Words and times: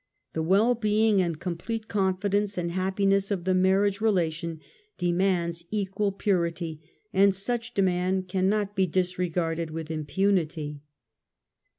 The 0.33 0.41
well 0.41 0.73
being 0.73 1.21
and 1.21 1.39
complete 1.39 1.87
confidence 1.87 2.57
and 2.57 2.71
happiness 2.71 3.29
of 3.29 3.43
the 3.43 3.53
marriage 3.53 4.01
relation 4.01 4.59
demands 4.97 5.63
equal 5.69 6.11
purity, 6.11 6.81
and 7.13 7.35
such 7.35 7.75
demand 7.75 8.27
cannot 8.27 8.75
be 8.75 8.87
disregarded 8.87 9.69
with 9.69 9.91
impunity. 9.91 10.81